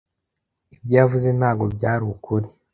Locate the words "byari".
1.75-2.03